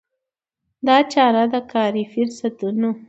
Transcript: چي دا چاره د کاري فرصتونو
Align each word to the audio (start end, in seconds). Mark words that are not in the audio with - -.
چي 0.03 0.83
دا 0.87 0.97
چاره 1.13 1.43
د 1.53 1.55
کاري 1.71 2.03
فرصتونو 2.13 2.89